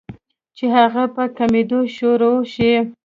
چې 0.57 0.65
هغه 0.75 1.03
پۀ 1.13 1.23
کمېدو 1.37 1.79
شورو 1.95 2.33
شي 2.53 2.73